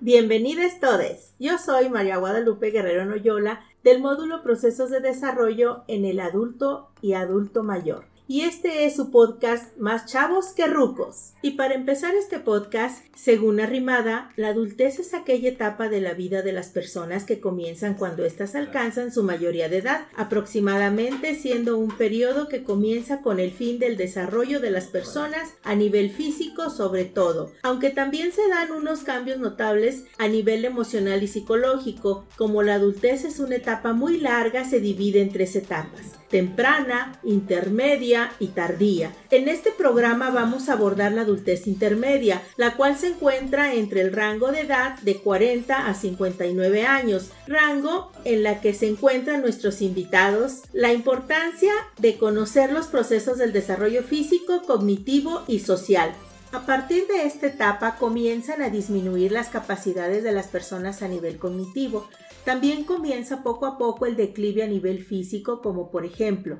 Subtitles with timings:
[0.00, 1.34] Bienvenidos todos.
[1.40, 7.14] Yo soy María Guadalupe Guerrero Noyola del módulo Procesos de Desarrollo en el Adulto y
[7.14, 11.32] Adulto Mayor y este es su podcast Más chavos que rucos.
[11.40, 16.42] Y para empezar este podcast, según Arrimada, la adultez es aquella etapa de la vida
[16.42, 21.96] de las personas que comienzan cuando éstas alcanzan su mayoría de edad, aproximadamente siendo un
[21.96, 27.06] periodo que comienza con el fin del desarrollo de las personas a nivel físico sobre
[27.06, 32.74] todo, aunque también se dan unos cambios notables a nivel emocional y psicológico, como la
[32.74, 39.12] adultez es una etapa muy larga, se divide en tres etapas, temprana, intermedia, y tardía.
[39.30, 44.12] En este programa vamos a abordar la adultez intermedia, la cual se encuentra entre el
[44.12, 49.82] rango de edad de 40 a 59 años, rango en la que se encuentran nuestros
[49.82, 56.12] invitados, la importancia de conocer los procesos del desarrollo físico, cognitivo y social.
[56.52, 61.36] A partir de esta etapa comienzan a disminuir las capacidades de las personas a nivel
[61.36, 62.08] cognitivo.
[62.44, 66.58] También comienza poco a poco el declive a nivel físico, como por ejemplo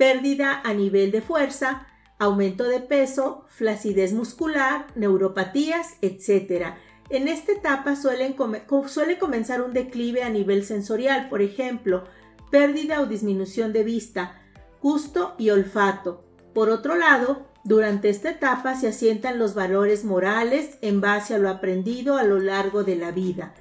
[0.00, 1.86] pérdida a nivel de fuerza,
[2.18, 6.68] aumento de peso, flacidez muscular, neuropatías, etc.
[7.10, 8.34] En esta etapa suele
[9.18, 12.04] comenzar un declive a nivel sensorial, por ejemplo,
[12.50, 14.40] pérdida o disminución de vista,
[14.80, 16.24] gusto y olfato.
[16.54, 21.50] Por otro lado, durante esta etapa se asientan los valores morales en base a lo
[21.50, 23.52] aprendido a lo largo de la vida.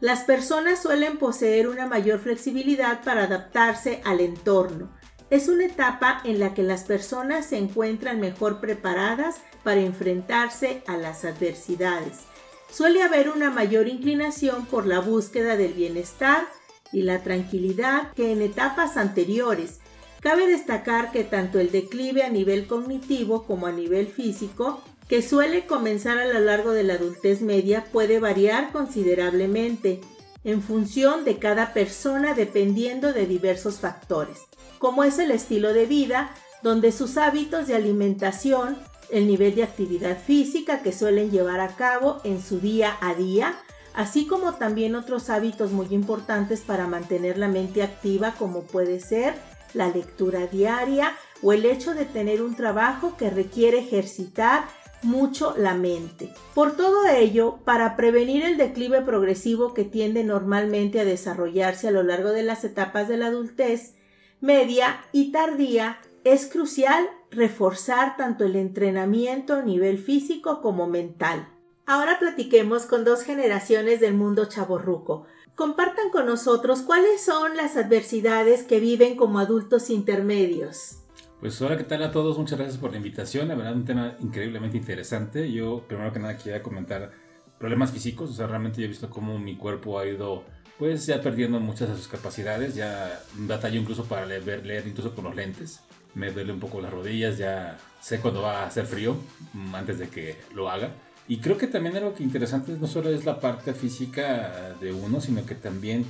[0.00, 4.99] Las personas suelen poseer una mayor flexibilidad para adaptarse al entorno.
[5.30, 10.96] Es una etapa en la que las personas se encuentran mejor preparadas para enfrentarse a
[10.96, 12.24] las adversidades.
[12.68, 16.46] Suele haber una mayor inclinación por la búsqueda del bienestar
[16.92, 19.78] y la tranquilidad que en etapas anteriores.
[20.20, 25.66] Cabe destacar que tanto el declive a nivel cognitivo como a nivel físico, que suele
[25.66, 30.00] comenzar a lo largo de la adultez media, puede variar considerablemente
[30.44, 34.38] en función de cada persona dependiendo de diversos factores
[34.80, 36.30] como es el estilo de vida,
[36.62, 38.78] donde sus hábitos de alimentación,
[39.10, 43.60] el nivel de actividad física que suelen llevar a cabo en su día a día,
[43.92, 49.34] así como también otros hábitos muy importantes para mantener la mente activa como puede ser
[49.74, 54.64] la lectura diaria o el hecho de tener un trabajo que requiere ejercitar
[55.02, 56.32] mucho la mente.
[56.54, 62.02] Por todo ello, para prevenir el declive progresivo que tiende normalmente a desarrollarse a lo
[62.02, 63.94] largo de las etapas de la adultez,
[64.40, 71.48] media y tardía, es crucial reforzar tanto el entrenamiento a nivel físico como mental.
[71.86, 75.26] Ahora platiquemos con dos generaciones del mundo chaborruco.
[75.56, 80.99] Compartan con nosotros cuáles son las adversidades que viven como adultos intermedios.
[81.40, 82.36] Pues hola, ¿qué tal a todos?
[82.36, 83.48] Muchas gracias por la invitación.
[83.48, 85.50] La verdad, un tema increíblemente interesante.
[85.50, 87.12] Yo, primero que nada, quería comentar
[87.58, 88.28] problemas físicos.
[88.28, 90.44] O sea, realmente yo he visto cómo mi cuerpo ha ido
[90.78, 95.24] pues ya perdiendo muchas de sus capacidades, ya batallo incluso para leer, leer incluso con
[95.24, 95.80] los lentes,
[96.14, 99.16] me duele un poco las rodillas, ya sé cuando va a hacer frío
[99.52, 100.90] mm, antes de que lo haga.
[101.26, 105.20] Y creo que también algo que interesante no solo es la parte física de uno,
[105.20, 106.04] sino que también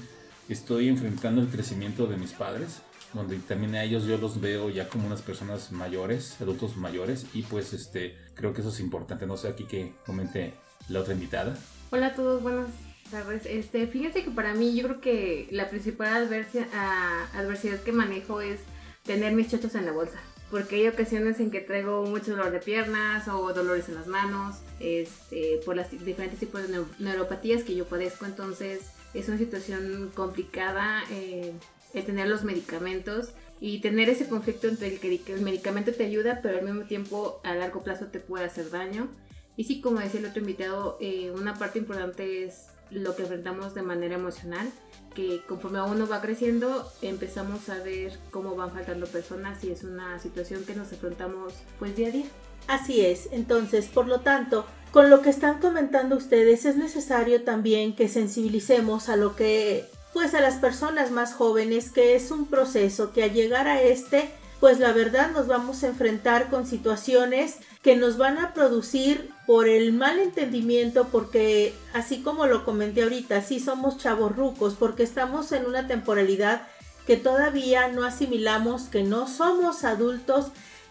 [0.48, 4.88] estoy enfrentando el crecimiento de mis padres, donde también a ellos yo los veo ya
[4.88, 9.26] como unas personas mayores, adultos mayores, y pues este creo que eso es importante.
[9.26, 10.54] No sé aquí que comente
[10.88, 11.56] la otra invitada.
[11.90, 12.68] Hola a todos, buenas
[13.44, 16.28] este, fíjense que para mí yo creo que la principal
[17.34, 18.60] adversidad que manejo es
[19.04, 20.20] tener mis chochos en la bolsa.
[20.50, 24.56] Porque hay ocasiones en que traigo mucho dolor de piernas o dolores en las manos,
[24.80, 28.26] este, por las diferentes tipos de neuropatías que yo padezco.
[28.26, 28.80] Entonces
[29.14, 31.52] es una situación complicada eh,
[31.94, 33.30] el tener los medicamentos
[33.60, 37.40] y tener ese conflicto entre el que el medicamento te ayuda, pero al mismo tiempo
[37.44, 39.08] a largo plazo te puede hacer daño.
[39.56, 43.74] Y sí, como decía el otro invitado, eh, una parte importante es lo que enfrentamos
[43.74, 44.70] de manera emocional,
[45.14, 50.18] que conforme uno va creciendo empezamos a ver cómo van faltando personas y es una
[50.18, 52.26] situación que nos enfrentamos pues día a día.
[52.66, 57.94] Así es, entonces, por lo tanto, con lo que están comentando ustedes es necesario también
[57.94, 63.12] que sensibilicemos a lo que pues a las personas más jóvenes que es un proceso
[63.12, 64.30] que al llegar a este
[64.60, 69.68] pues la verdad nos vamos a enfrentar con situaciones que nos van a producir por
[69.68, 75.50] el mal entendimiento, porque así como lo comenté ahorita, sí somos chavos rucos, porque estamos
[75.52, 76.68] en una temporalidad
[77.06, 80.48] que todavía no asimilamos, que no somos adultos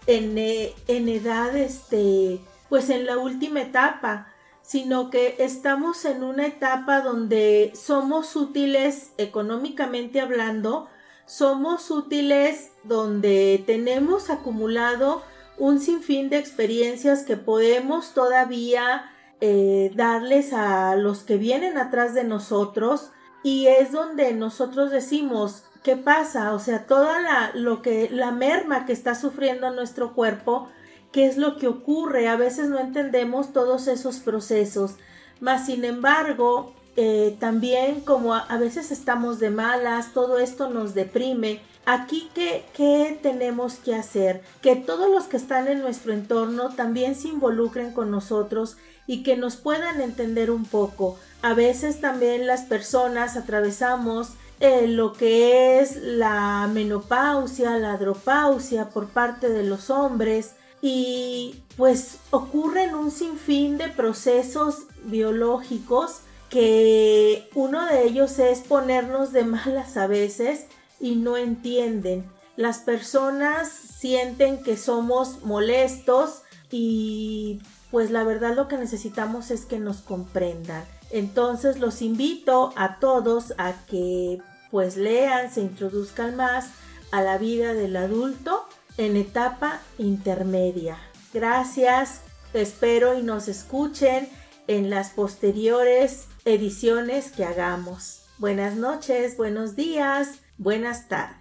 [0.07, 4.33] en, eh, en edad, este, pues en la última etapa,
[4.69, 10.88] sino que estamos en una etapa donde somos útiles económicamente hablando,
[11.25, 15.24] somos útiles donde tenemos acumulado
[15.57, 19.12] un sinfín de experiencias que podemos todavía
[19.42, 23.10] eh, darles a los que vienen atrás de nosotros
[23.42, 26.54] y es donde nosotros decimos, ¿qué pasa?
[26.54, 30.69] O sea, toda la, lo que, la merma que está sufriendo nuestro cuerpo,
[31.11, 32.27] ¿qué es lo que ocurre?
[32.27, 34.95] A veces no entendemos todos esos procesos,
[35.39, 41.61] mas sin embargo, eh, también como a, veces estamos de malas, todo esto nos deprime.
[41.85, 44.41] Aquí, ¿qué, ¿qué tenemos que hacer?
[44.61, 48.77] Que todos los que están en nuestro entorno también se involucren con nosotros
[49.07, 51.17] y que nos puedan entender un poco.
[51.41, 59.07] A veces también las personas atravesamos eh, lo que es la menopausia, la andropausia por
[59.07, 68.05] parte de los hombres y pues ocurren un sinfín de procesos biológicos que uno de
[68.05, 70.65] ellos es ponernos de malas a veces
[70.99, 72.29] y no entienden.
[72.55, 76.41] Las personas sienten que somos molestos
[76.71, 77.61] y
[77.91, 80.83] pues la verdad lo que necesitamos es que nos comprendan.
[81.11, 84.39] Entonces los invito a todos a que
[84.71, 86.69] pues lean, se introduzcan más
[87.11, 88.67] a la vida del adulto
[88.99, 90.97] en etapa intermedia.
[91.33, 92.19] Gracias,
[92.53, 94.27] espero y nos escuchen
[94.67, 98.25] en las posteriores ediciones que hagamos.
[98.39, 101.38] Buenas noches, buenos días, buenas tardes.